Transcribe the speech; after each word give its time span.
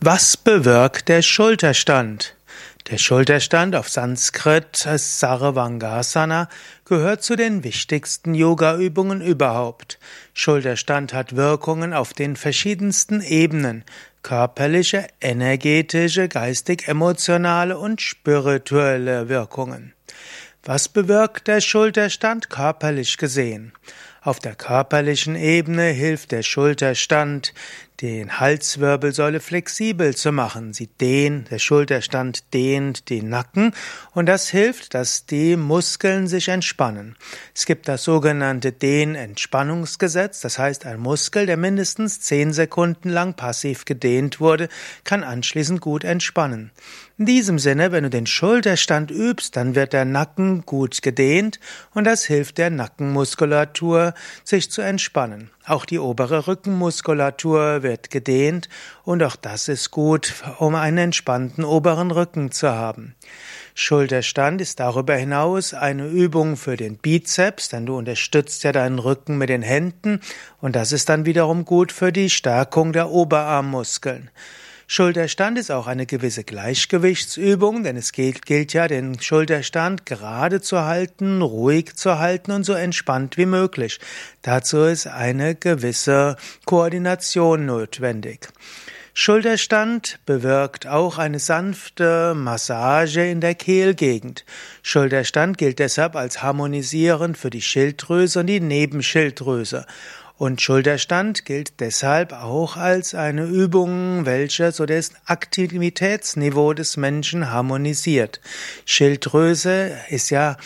Was 0.00 0.36
bewirkt 0.36 1.08
der 1.08 1.22
Schulterstand? 1.22 2.36
Der 2.88 2.98
Schulterstand 2.98 3.74
auf 3.74 3.88
Sanskrit 3.88 4.76
Sarvangasana 4.76 6.48
gehört 6.84 7.24
zu 7.24 7.34
den 7.34 7.64
wichtigsten 7.64 8.32
Yoga-Übungen 8.32 9.20
überhaupt. 9.20 9.98
Schulterstand 10.34 11.12
hat 11.12 11.34
Wirkungen 11.34 11.94
auf 11.94 12.12
den 12.12 12.36
verschiedensten 12.36 13.22
Ebenen. 13.22 13.82
Körperliche, 14.22 15.08
energetische, 15.20 16.28
geistig-emotionale 16.28 17.76
und 17.76 18.00
spirituelle 18.00 19.28
Wirkungen. 19.28 19.94
Was 20.62 20.88
bewirkt 20.88 21.48
der 21.48 21.60
Schulterstand 21.60 22.50
körperlich 22.50 23.16
gesehen? 23.16 23.72
Auf 24.20 24.38
der 24.38 24.54
körperlichen 24.54 25.36
Ebene 25.36 25.84
hilft 25.84 26.32
der 26.32 26.42
Schulterstand, 26.42 27.54
den 28.00 28.38
Halswirbelsäule 28.38 29.40
flexibel 29.40 30.14
zu 30.14 30.30
machen. 30.30 30.72
Sie 30.72 30.86
dehnt, 30.86 31.50
der 31.50 31.58
Schulterstand 31.58 32.54
dehnt 32.54 33.10
den 33.10 33.28
Nacken 33.28 33.72
und 34.12 34.26
das 34.26 34.48
hilft, 34.48 34.94
dass 34.94 35.26
die 35.26 35.56
Muskeln 35.56 36.28
sich 36.28 36.48
entspannen. 36.48 37.16
Es 37.54 37.66
gibt 37.66 37.88
das 37.88 38.04
sogenannte 38.04 38.70
Dehnentspannungsgesetz, 38.72 40.40
das 40.40 40.58
heißt, 40.58 40.86
ein 40.86 41.00
Muskel, 41.00 41.46
der 41.46 41.56
mindestens 41.56 42.20
zehn 42.20 42.52
Sekunden 42.52 43.08
lang 43.08 43.34
passiv 43.34 43.84
gedehnt 43.84 44.40
wurde, 44.40 44.68
kann 45.02 45.24
anschließend 45.24 45.80
gut 45.80 46.04
entspannen. 46.04 46.70
In 47.18 47.26
diesem 47.26 47.58
Sinne, 47.58 47.90
wenn 47.90 48.04
du 48.04 48.10
den 48.10 48.26
Schulterstand 48.26 49.10
übst, 49.10 49.56
dann 49.56 49.74
wird 49.74 49.92
der 49.92 50.04
Nacken 50.04 50.64
gut 50.64 51.02
gedehnt 51.02 51.58
und 51.92 52.04
das 52.04 52.24
hilft 52.24 52.58
der 52.58 52.70
Nackenmuskulatur, 52.70 54.14
sich 54.44 54.70
zu 54.70 54.82
entspannen. 54.82 55.50
Auch 55.68 55.84
die 55.84 55.98
obere 55.98 56.46
Rückenmuskulatur 56.46 57.82
wird 57.82 58.08
gedehnt 58.08 58.70
und 59.04 59.22
auch 59.22 59.36
das 59.36 59.68
ist 59.68 59.90
gut, 59.90 60.32
um 60.58 60.74
einen 60.74 60.96
entspannten 60.96 61.62
oberen 61.62 62.10
Rücken 62.10 62.50
zu 62.50 62.70
haben. 62.70 63.14
Schulterstand 63.74 64.62
ist 64.62 64.80
darüber 64.80 65.14
hinaus 65.14 65.74
eine 65.74 66.06
Übung 66.06 66.56
für 66.56 66.78
den 66.78 66.96
Bizeps, 66.96 67.68
denn 67.68 67.84
du 67.84 67.98
unterstützt 67.98 68.64
ja 68.64 68.72
deinen 68.72 68.98
Rücken 68.98 69.36
mit 69.36 69.50
den 69.50 69.60
Händen 69.60 70.20
und 70.62 70.74
das 70.74 70.92
ist 70.92 71.10
dann 71.10 71.26
wiederum 71.26 71.66
gut 71.66 71.92
für 71.92 72.12
die 72.12 72.30
Stärkung 72.30 72.94
der 72.94 73.10
Oberarmmuskeln. 73.10 74.30
Schulterstand 74.90 75.58
ist 75.58 75.70
auch 75.70 75.86
eine 75.86 76.06
gewisse 76.06 76.44
Gleichgewichtsübung, 76.44 77.82
denn 77.82 77.98
es 77.98 78.12
gilt, 78.12 78.46
gilt 78.46 78.72
ja, 78.72 78.88
den 78.88 79.20
Schulterstand 79.20 80.06
gerade 80.06 80.62
zu 80.62 80.80
halten, 80.80 81.42
ruhig 81.42 81.94
zu 81.94 82.18
halten 82.18 82.52
und 82.52 82.64
so 82.64 82.72
entspannt 82.72 83.36
wie 83.36 83.44
möglich. 83.44 84.00
Dazu 84.40 84.78
ist 84.84 85.06
eine 85.06 85.54
gewisse 85.54 86.36
Koordination 86.64 87.66
notwendig. 87.66 88.48
Schulterstand 89.12 90.20
bewirkt 90.24 90.86
auch 90.86 91.18
eine 91.18 91.38
sanfte 91.38 92.34
Massage 92.34 93.28
in 93.28 93.42
der 93.42 93.56
Kehlgegend. 93.56 94.46
Schulterstand 94.82 95.58
gilt 95.58 95.80
deshalb 95.80 96.16
als 96.16 96.42
harmonisierend 96.42 97.36
für 97.36 97.50
die 97.50 97.60
Schilddrüse 97.60 98.40
und 98.40 98.46
die 98.46 98.60
Nebenschilddrüse. 98.60 99.84
Und 100.38 100.62
Schulterstand 100.62 101.44
gilt 101.44 101.80
deshalb 101.80 102.32
auch 102.32 102.76
als 102.76 103.16
eine 103.16 103.46
Übung, 103.46 104.24
welche 104.24 104.70
so 104.70 104.86
das 104.86 105.10
Aktivitätsniveau 105.26 106.74
des 106.74 106.96
Menschen 106.96 107.50
harmonisiert. 107.50 108.40
Schilddrüse 108.84 109.90
ist 110.10 110.30
ja 110.30 110.56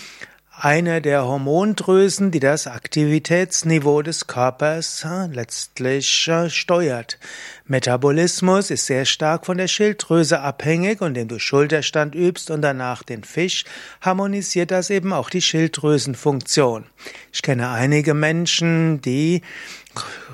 eine 0.64 1.02
der 1.02 1.24
Hormondrüsen, 1.24 2.30
die 2.30 2.38
das 2.38 2.68
Aktivitätsniveau 2.68 4.02
des 4.02 4.28
Körpers 4.28 5.04
äh, 5.04 5.27
letztlich 5.27 6.28
äh, 6.28 6.48
steuert. 6.50 7.19
Metabolismus 7.66 8.70
ist 8.70 8.86
sehr 8.86 9.04
stark 9.04 9.44
von 9.44 9.58
der 9.58 9.66
Schilddrüse 9.66 10.38
abhängig 10.38 11.00
und 11.00 11.08
indem 11.08 11.27
du 11.27 11.41
Schulterstand 11.41 12.14
übst 12.14 12.48
und 12.52 12.62
danach 12.62 13.02
den 13.02 13.24
Fisch, 13.24 13.64
harmonisiert 14.00 14.70
das 14.70 14.91
eben 14.91 15.12
auch 15.12 15.30
die 15.30 15.42
Schilddrüsenfunktion. 15.42 16.84
Ich 17.32 17.42
kenne 17.42 17.70
einige 17.70 18.14
Menschen, 18.14 19.00
die 19.00 19.42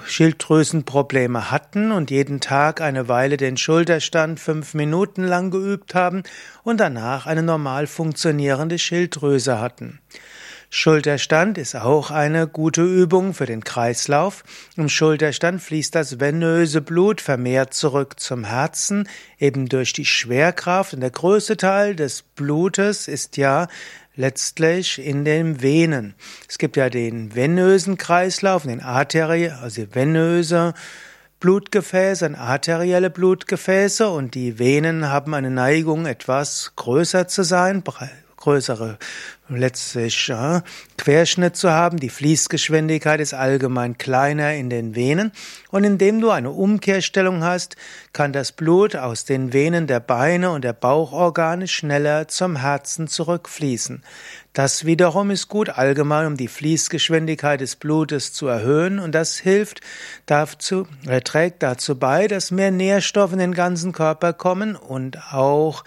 Schilddrüsenprobleme 0.06 1.50
hatten 1.50 1.92
und 1.92 2.10
jeden 2.10 2.40
Tag 2.40 2.80
eine 2.80 3.08
Weile 3.08 3.36
den 3.36 3.56
Schulterstand 3.56 4.40
fünf 4.40 4.74
Minuten 4.74 5.24
lang 5.24 5.50
geübt 5.50 5.94
haben 5.94 6.22
und 6.62 6.78
danach 6.78 7.26
eine 7.26 7.42
normal 7.42 7.86
funktionierende 7.86 8.78
Schilddrüse 8.78 9.60
hatten. 9.60 10.00
Schulterstand 10.70 11.56
ist 11.56 11.76
auch 11.76 12.10
eine 12.10 12.46
gute 12.46 12.82
Übung 12.82 13.32
für 13.32 13.46
den 13.46 13.64
Kreislauf. 13.64 14.44
Im 14.76 14.90
Schulterstand 14.90 15.62
fließt 15.62 15.94
das 15.94 16.20
venöse 16.20 16.82
Blut 16.82 17.22
vermehrt 17.22 17.72
zurück 17.72 18.20
zum 18.20 18.44
Herzen, 18.44 19.08
eben 19.38 19.70
durch 19.70 19.94
die 19.94 20.04
Schwerkraft. 20.04 20.92
Und 20.92 21.00
der 21.00 21.10
größte 21.10 21.56
Teil 21.56 21.96
des 21.96 22.20
Blutes 22.20 23.08
ist 23.08 23.38
ja 23.38 23.68
letztlich 24.18 24.98
in 24.98 25.24
den 25.24 25.62
Venen. 25.62 26.14
Es 26.48 26.58
gibt 26.58 26.76
ja 26.76 26.90
den 26.90 27.34
venösen 27.34 27.96
Kreislauf, 27.96 28.64
den 28.64 28.82
arteriellen, 28.82 29.56
also 29.62 29.82
venöse 29.94 30.74
Blutgefäße 31.38 32.26
und 32.26 32.34
arterielle 32.34 33.10
Blutgefäße 33.10 34.08
und 34.08 34.34
die 34.34 34.58
Venen 34.58 35.08
haben 35.08 35.34
eine 35.34 35.52
Neigung, 35.52 36.04
etwas 36.04 36.72
größer 36.74 37.28
zu 37.28 37.44
sein, 37.44 37.84
größere 38.38 38.98
letztlich 39.48 40.28
äh, 40.28 40.60
Querschnitt 40.96 41.56
zu 41.56 41.70
haben. 41.70 41.98
Die 41.98 42.10
Fließgeschwindigkeit 42.10 43.20
ist 43.20 43.34
allgemein 43.34 43.98
kleiner 43.98 44.54
in 44.54 44.70
den 44.70 44.94
Venen. 44.94 45.32
Und 45.70 45.84
indem 45.84 46.20
du 46.20 46.30
eine 46.30 46.50
Umkehrstellung 46.50 47.42
hast, 47.42 47.76
kann 48.12 48.32
das 48.32 48.52
Blut 48.52 48.96
aus 48.96 49.24
den 49.24 49.52
Venen 49.52 49.86
der 49.86 50.00
Beine 50.00 50.50
und 50.50 50.64
der 50.64 50.72
Bauchorgane 50.72 51.68
schneller 51.68 52.28
zum 52.28 52.56
Herzen 52.56 53.08
zurückfließen. 53.08 54.02
Das 54.54 54.84
wiederum 54.84 55.30
ist 55.30 55.48
gut 55.48 55.68
allgemein, 55.68 56.26
um 56.26 56.36
die 56.36 56.48
Fließgeschwindigkeit 56.48 57.60
des 57.60 57.76
Blutes 57.76 58.32
zu 58.32 58.48
erhöhen 58.48 58.98
und 58.98 59.14
das 59.14 59.36
hilft 59.36 59.82
dazu, 60.26 60.88
er 61.06 61.22
trägt 61.22 61.62
dazu 61.62 61.96
bei, 61.96 62.26
dass 62.26 62.50
mehr 62.50 62.72
Nährstoffe 62.72 63.32
in 63.32 63.38
den 63.38 63.54
ganzen 63.54 63.92
Körper 63.92 64.32
kommen 64.32 64.74
und 64.74 65.32
auch 65.32 65.84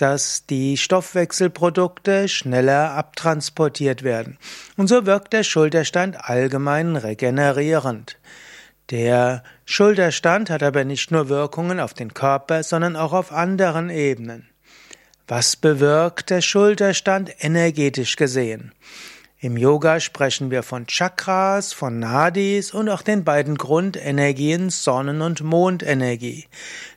dass 0.00 0.46
die 0.46 0.78
Stoffwechselprodukte 0.78 2.28
schneller 2.28 2.92
abtransportiert 2.92 4.02
werden. 4.02 4.38
Und 4.76 4.86
so 4.88 5.04
wirkt 5.04 5.32
der 5.34 5.42
Schulterstand 5.44 6.16
allgemein 6.18 6.96
regenerierend. 6.96 8.18
Der 8.88 9.42
Schulterstand 9.66 10.48
hat 10.48 10.62
aber 10.62 10.84
nicht 10.84 11.10
nur 11.10 11.28
Wirkungen 11.28 11.80
auf 11.80 11.92
den 11.92 12.14
Körper, 12.14 12.62
sondern 12.62 12.96
auch 12.96 13.12
auf 13.12 13.30
anderen 13.30 13.90
Ebenen. 13.90 14.48
Was 15.28 15.54
bewirkt 15.54 16.30
der 16.30 16.40
Schulterstand 16.40 17.30
energetisch 17.38 18.16
gesehen? 18.16 18.72
Im 19.42 19.56
Yoga 19.56 20.00
sprechen 20.00 20.50
wir 20.50 20.62
von 20.62 20.86
Chakras, 20.86 21.72
von 21.72 21.98
Nadis 21.98 22.74
und 22.74 22.90
auch 22.90 23.00
den 23.00 23.24
beiden 23.24 23.56
Grundenergien 23.56 24.68
Sonnen- 24.68 25.22
und 25.22 25.42
Mondenergie. 25.42 26.44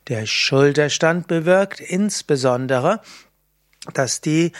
Der 0.09 0.25
Schulterstand 0.25 1.27
bewirkt 1.27 1.79
insbesondere, 1.79 2.99
dass 3.93 4.19
die 4.19 4.51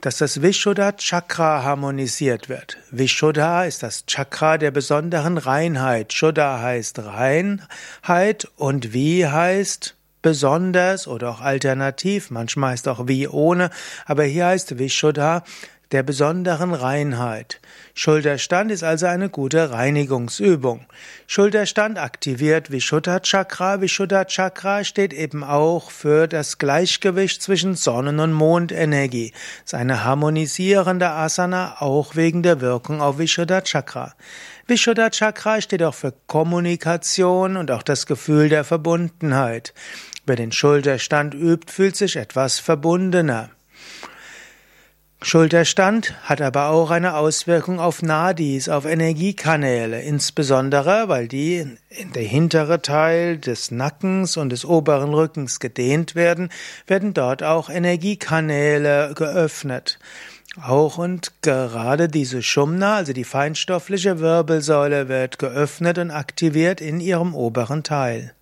dass 0.00 0.16
das 0.18 0.42
Vishuddha 0.42 0.92
Chakra 0.92 1.62
harmonisiert 1.62 2.48
wird. 2.48 2.78
Vishuddha 2.90 3.64
ist 3.64 3.82
das 3.82 4.06
Chakra 4.06 4.56
der 4.56 4.70
besonderen 4.70 5.36
Reinheit. 5.36 6.12
Shuddha 6.12 6.60
heißt 6.60 7.00
Reinheit 7.00 8.48
und 8.56 8.92
wie 8.92 9.26
heißt 9.26 9.94
besonders 10.22 11.06
oder 11.06 11.30
auch 11.30 11.40
alternativ. 11.42 12.30
Manchmal 12.30 12.72
heißt 12.72 12.88
auch 12.88 13.06
wie 13.08 13.28
ohne, 13.28 13.70
aber 14.06 14.24
hier 14.24 14.46
heißt 14.46 14.78
Vishuddha 14.78 15.44
der 15.92 16.02
besonderen 16.02 16.72
Reinheit. 16.72 17.60
Schulterstand 17.94 18.70
ist 18.70 18.84
also 18.84 19.06
eine 19.06 19.28
gute 19.28 19.70
Reinigungsübung. 19.70 20.86
Schulterstand 21.26 21.98
aktiviert 21.98 22.70
Vishuddha 22.70 23.20
Chakra. 23.20 23.80
Vishuddha 23.80 24.24
Chakra 24.24 24.84
steht 24.84 25.12
eben 25.12 25.42
auch 25.42 25.90
für 25.90 26.28
das 26.28 26.58
Gleichgewicht 26.58 27.42
zwischen 27.42 27.74
Sonnen- 27.74 28.20
und 28.20 28.32
Mondenergie. 28.32 29.32
Es 29.64 29.72
ist 29.72 29.74
eine 29.74 30.04
harmonisierende 30.04 31.10
Asana, 31.10 31.76
auch 31.80 32.14
wegen 32.14 32.42
der 32.42 32.60
Wirkung 32.60 33.00
auf 33.02 33.18
Vishuddha 33.18 33.62
Chakra. 33.62 34.14
Vishuddha 34.66 35.10
Chakra 35.10 35.60
steht 35.60 35.82
auch 35.82 35.94
für 35.94 36.14
Kommunikation 36.28 37.56
und 37.56 37.70
auch 37.72 37.82
das 37.82 38.06
Gefühl 38.06 38.48
der 38.48 38.62
Verbundenheit. 38.62 39.74
Wer 40.26 40.36
den 40.36 40.52
Schulterstand 40.52 41.34
übt, 41.34 41.72
fühlt 41.72 41.96
sich 41.96 42.14
etwas 42.14 42.60
verbundener. 42.60 43.50
Schulterstand 45.22 46.14
hat 46.22 46.40
aber 46.40 46.70
auch 46.70 46.90
eine 46.90 47.14
Auswirkung 47.14 47.78
auf 47.78 48.00
Nadis, 48.00 48.70
auf 48.70 48.86
Energiekanäle, 48.86 50.00
insbesondere 50.00 51.08
weil 51.08 51.28
die 51.28 51.58
in 51.90 52.12
der 52.14 52.22
hintere 52.22 52.80
Teil 52.80 53.36
des 53.36 53.70
Nackens 53.70 54.38
und 54.38 54.48
des 54.48 54.64
oberen 54.64 55.12
Rückens 55.12 55.60
gedehnt 55.60 56.14
werden, 56.14 56.48
werden 56.86 57.12
dort 57.12 57.42
auch 57.42 57.68
Energiekanäle 57.68 59.12
geöffnet. 59.14 59.98
Auch 60.60 60.96
und 60.96 61.42
gerade 61.42 62.08
diese 62.08 62.42
Schumna, 62.42 62.96
also 62.96 63.12
die 63.12 63.24
feinstoffliche 63.24 64.20
Wirbelsäule, 64.20 65.10
wird 65.10 65.38
geöffnet 65.38 65.98
und 65.98 66.10
aktiviert 66.10 66.80
in 66.80 66.98
ihrem 66.98 67.34
oberen 67.34 67.82
Teil. 67.82 68.32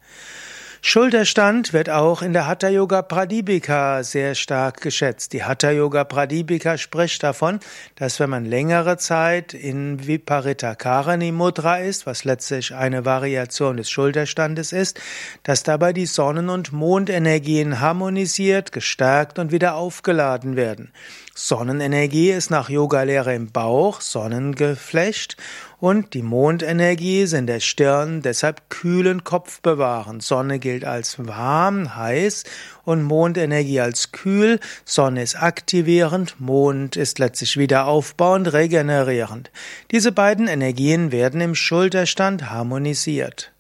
Schulterstand 0.80 1.72
wird 1.72 1.90
auch 1.90 2.22
in 2.22 2.32
der 2.32 2.46
Hatha 2.46 2.69
Yoga 2.69 3.02
Pradipika 3.02 4.04
sehr 4.04 4.36
stark 4.36 4.80
geschätzt. 4.80 5.32
Die 5.32 5.42
Hatha 5.42 5.72
Yoga 5.72 6.04
Pradipika 6.04 6.78
spricht 6.78 7.25
davon, 7.25 7.58
dass 7.96 8.20
wenn 8.20 8.30
man 8.30 8.44
längere 8.44 8.96
Zeit 8.96 9.54
in 9.54 10.06
Viparita 10.06 10.76
Karani 10.76 11.32
Mudra 11.32 11.78
ist, 11.78 12.06
was 12.06 12.22
letztlich 12.22 12.76
eine 12.76 13.04
Variation 13.04 13.76
des 13.76 13.90
Schulterstandes 13.90 14.72
ist, 14.72 15.00
dass 15.42 15.64
dabei 15.64 15.92
die 15.92 16.06
Sonnen- 16.06 16.48
und 16.48 16.72
Mondenergien 16.72 17.81
harmonisiert, 17.81 18.70
gestärkt 18.70 19.40
und 19.40 19.50
wieder 19.50 19.74
aufgeladen 19.74 20.54
werden. 20.54 20.92
Sonnenenergie 21.34 22.31
ist 22.31 22.50
nach 22.50 22.69
Yogalehre 22.69 23.34
im 23.34 23.50
Bauch, 23.50 24.00
Sonnengeflecht 24.00 25.36
und 25.80 26.14
die 26.14 26.22
Mondenergie 26.22 27.22
ist 27.22 27.34
in 27.34 27.46
der 27.46 27.60
Stirn, 27.60 28.20
deshalb 28.22 28.69
kühlen 28.69 29.22
Kopf 29.22 29.60
bewahren. 29.60 30.20
Sonne 30.20 30.58
gilt 30.58 30.84
als 30.84 31.25
warm, 31.25 31.94
heiß 31.94 32.44
und 32.84 33.02
Mondenergie 33.02 33.80
als 33.80 34.10
kühl. 34.10 34.58
Sonne 34.84 35.22
ist 35.22 35.40
aktivierend, 35.40 36.40
Mond 36.40 36.96
ist 36.96 37.20
letztlich 37.20 37.56
wieder 37.56 37.86
aufbauend, 37.86 38.52
regenerierend. 38.52 39.52
Diese 39.92 40.10
beiden 40.10 40.48
Energien 40.48 41.12
werden 41.12 41.40
im 41.40 41.54
Schulterstand 41.54 42.50
harmonisiert. 42.50 43.52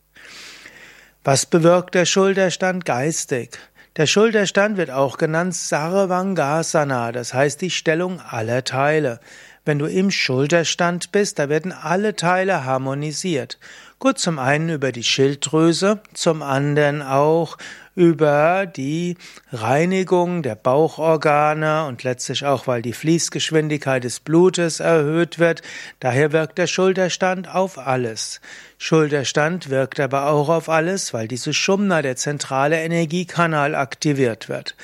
Was 1.22 1.46
bewirkt 1.46 1.94
der 1.94 2.04
Schulterstand 2.04 2.84
geistig? 2.84 3.58
Der 3.96 4.06
Schulterstand 4.06 4.76
wird 4.76 4.90
auch 4.90 5.18
genannt 5.18 5.54
Sarvangasana, 5.54 7.12
das 7.12 7.34
heißt 7.34 7.60
die 7.60 7.70
Stellung 7.70 8.20
aller 8.20 8.64
Teile. 8.64 9.20
Wenn 9.68 9.78
du 9.78 9.84
im 9.84 10.10
Schulterstand 10.10 11.12
bist, 11.12 11.38
da 11.38 11.50
werden 11.50 11.72
alle 11.72 12.16
Teile 12.16 12.64
harmonisiert. 12.64 13.58
Gut, 13.98 14.18
zum 14.18 14.38
einen 14.38 14.70
über 14.70 14.92
die 14.92 15.02
Schilddrüse, 15.02 16.00
zum 16.14 16.40
anderen 16.40 17.02
auch 17.02 17.58
über 17.94 18.64
die 18.64 19.18
Reinigung 19.52 20.42
der 20.42 20.54
Bauchorgane 20.54 21.84
und 21.84 22.02
letztlich 22.02 22.46
auch, 22.46 22.66
weil 22.66 22.80
die 22.80 22.94
Fließgeschwindigkeit 22.94 24.04
des 24.04 24.20
Blutes 24.20 24.80
erhöht 24.80 25.38
wird. 25.38 25.60
Daher 26.00 26.32
wirkt 26.32 26.56
der 26.56 26.66
Schulterstand 26.66 27.54
auf 27.54 27.76
alles. 27.76 28.40
Schulterstand 28.78 29.68
wirkt 29.68 30.00
aber 30.00 30.30
auch 30.30 30.48
auf 30.48 30.70
alles, 30.70 31.12
weil 31.12 31.28
diese 31.28 31.52
Schumna, 31.52 32.00
der 32.00 32.16
zentrale 32.16 32.80
Energiekanal, 32.80 33.74
aktiviert 33.74 34.48
wird. 34.48 34.76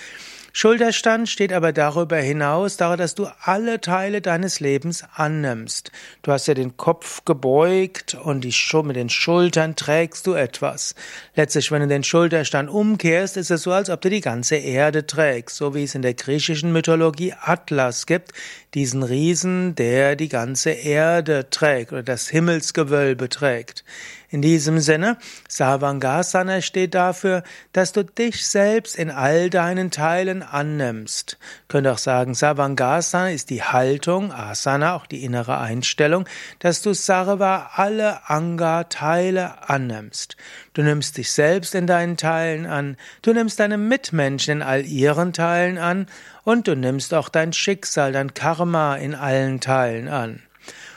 Schulterstand 0.57 1.29
steht 1.29 1.53
aber 1.53 1.73
darüber 1.73 2.17
hinaus, 2.17 2.77
dass 2.77 3.17
du 3.17 3.27
alle 3.41 3.81
Teile 3.81 4.21
deines 4.21 4.61
Lebens 4.61 5.03
annimmst. 5.13 5.91
Du 6.23 6.31
hast 6.31 6.47
ja 6.47 6.55
den 6.55 6.77
Kopf 6.77 7.25
gebeugt 7.25 8.15
und 8.15 8.45
mit 8.45 8.97
den 8.97 9.11
Schultern 9.11 9.75
trägst 9.75 10.29
du 10.29 10.35
etwas. 10.35 10.95
Letztlich, 11.35 11.73
wenn 11.73 11.83
du 11.83 11.89
den 11.89 12.05
Schulterstand 12.05 12.71
umkehrst, 12.71 13.37
ist 13.37 13.51
es 13.51 13.65
so, 13.65 13.73
als 13.73 13.91
ob 13.91 14.01
du 14.01 14.11
die 14.11 14.21
ganze 14.21 14.55
Erde 14.55 15.05
trägst, 15.09 15.57
so 15.57 15.75
wie 15.75 15.83
es 15.83 15.97
in 15.97 16.03
der 16.03 16.15
griechischen 16.15 16.73
Mythologie 16.73 17.35
Atlas 17.41 18.07
gibt, 18.07 18.31
diesen 18.75 19.03
Riesen, 19.03 19.75
der 19.75 20.15
die 20.15 20.29
ganze 20.29 20.71
Erde 20.71 21.51
trägt 21.51 21.91
oder 21.91 22.05
das 22.05 22.29
Himmelsgewölbe 22.29 23.29
trägt. 23.29 23.83
In 24.35 24.43
diesem 24.43 24.81
Sinne, 24.81 25.17
Savangasana 25.49 26.61
steht 26.61 26.97
dafür, 26.97 27.45
dass 27.73 27.93
du 27.93 28.03
dich 28.03 28.45
selbst 28.45 28.97
in 28.97 29.13
all 29.13 29.49
deinen 29.49 29.93
Teilen 29.93 30.43
annimmst. 30.43 31.39
Könnt 31.69 31.87
auch 31.87 31.99
sagen, 31.99 32.35
Savangasana 32.35 33.31
ist 33.31 33.51
die 33.51 33.63
Haltung, 33.63 34.33
Asana 34.33 34.97
auch 34.97 35.07
die 35.07 35.23
innere 35.23 35.59
Einstellung, 35.59 36.29
dass 36.59 36.83
du 36.83 36.95
Sarva 36.95 37.71
alle 37.75 38.29
Anga-Teile 38.29 39.69
annimmst. 39.71 40.37
Du 40.73 40.83
nimmst 40.83 41.17
dich 41.17 41.31
selbst 41.31 41.77
in 41.77 41.87
deinen 41.87 42.17
Teilen 42.17 42.67
an, 42.67 42.97
du 43.23 43.33
nimmst 43.33 43.61
deine 43.61 43.79
Mitmenschen 43.79 44.55
in 44.55 44.63
all 44.63 44.85
ihren 44.85 45.33
Teilen 45.33 45.79
an 45.79 46.09
und 46.43 46.67
du 46.67 46.75
nimmst 46.75 47.15
auch 47.15 47.29
dein 47.29 47.53
Schicksal, 47.53 48.11
dein 48.11 48.35
Karma 48.35 48.97
in 48.97 49.15
allen 49.15 49.61
Teilen 49.61 50.09
an. 50.09 50.43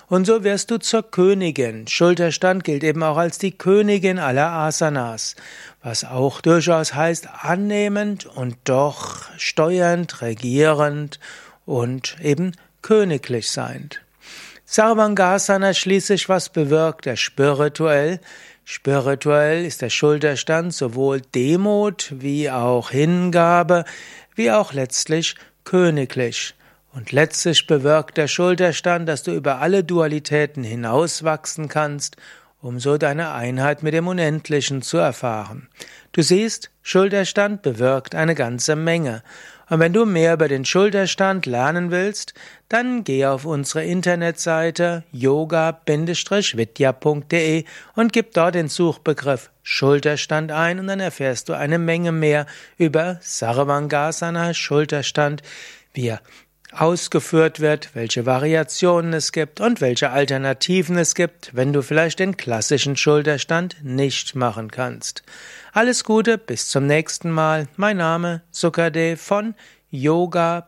Und 0.10 0.26
so 0.26 0.46
wirst 0.46 0.72
du 0.72 0.78
zur 0.78 1.04
Königin. 1.04 1.86
Schulterstand 1.88 2.64
gilt 2.64 2.84
eben 2.84 3.04
auch 3.04 3.18
als 3.18 3.40
die 3.40 3.52
Königin 3.52 4.20
aller 4.20 4.50
Asanas, 4.50 5.36
was 5.84 6.06
auch 6.06 6.40
durchaus 6.40 6.94
heißt 6.94 7.28
annehmend 7.42 8.26
und 8.26 8.56
doch 8.64 9.26
steuernd, 9.38 10.22
regierend 10.22 11.20
und 11.66 12.16
eben 12.22 12.54
königlich 12.82 13.52
seiend. 13.52 14.02
Sarvangasana 14.64 15.74
schließlich 15.74 16.30
was 16.30 16.50
bewirkt 16.50 17.06
er 17.06 17.18
spirituell. 17.18 18.22
Spirituell 18.64 19.66
ist 19.66 19.82
der 19.82 19.90
Schulterstand 19.90 20.74
sowohl 20.74 21.22
Demut 21.22 22.14
wie 22.18 22.50
auch 22.50 22.92
Hingabe, 22.92 23.84
wie 24.36 24.52
auch 24.52 24.72
letztlich 24.72 25.36
königlich. 25.66 26.54
Und 26.98 27.12
letztlich 27.12 27.68
bewirkt 27.68 28.18
der 28.18 28.28
Schulterstand, 28.28 29.08
dass 29.08 29.22
du 29.22 29.32
über 29.32 29.60
alle 29.60 29.84
Dualitäten 29.84 30.64
hinauswachsen 30.64 31.68
kannst, 31.68 32.18
um 32.60 32.80
so 32.80 32.98
deine 32.98 33.34
Einheit 33.34 33.84
mit 33.84 33.94
dem 33.94 34.08
Unendlichen 34.08 34.82
zu 34.82 34.98
erfahren. 34.98 35.70
Du 36.12 36.24
siehst, 36.24 36.72
Schulterstand 36.82 37.62
bewirkt 37.62 38.16
eine 38.16 38.34
ganze 38.34 38.76
Menge. 38.76 39.22
Und 39.70 39.80
wenn 39.80 39.94
du 39.94 40.08
mehr 40.08 40.34
über 40.34 40.48
den 40.48 40.66
Schulterstand 40.66 41.46
lernen 41.46 41.92
willst, 41.92 42.34
dann 42.68 43.04
geh 43.04 43.28
auf 43.28 43.46
unsere 43.46 43.86
Internetseite 43.86 45.04
yoga-vidya.de 45.12 45.76
und 47.94 48.12
gib 48.12 48.34
dort 48.34 48.56
den 48.56 48.70
Suchbegriff 48.70 49.52
Schulterstand 49.62 50.52
ein 50.52 50.80
und 50.80 50.88
dann 50.88 51.00
erfährst 51.00 51.48
du 51.48 51.54
eine 51.54 51.78
Menge 51.78 52.12
mehr 52.12 52.48
über 52.76 53.20
Sarvangasana, 53.22 54.56
Schulterstand, 54.56 55.44
wie 55.94 56.08
er 56.08 56.22
ausgeführt 56.72 57.60
wird, 57.60 57.92
welche 57.94 58.26
Variationen 58.26 59.14
es 59.14 59.32
gibt 59.32 59.62
und 59.62 59.82
welche 59.82 60.10
Alternativen 60.10 60.98
es 60.98 61.16
gibt, 61.16 61.56
wenn 61.56 61.74
du 61.74 61.82
vielleicht 61.82 62.20
den 62.20 62.38
klassischen 62.38 62.98
Schulterstand 62.98 63.78
nicht 63.84 64.36
machen 64.36 64.72
kannst. 64.72 65.24
Alles 65.74 66.04
Gute, 66.04 66.38
bis 66.38 66.70
zum 66.70 66.86
nächsten 66.88 67.32
Mal. 67.32 67.68
Mein 67.76 67.98
Name 67.98 68.42
Sukade 68.52 69.18
von 69.18 69.56
yoga-vidya.de 69.92 70.68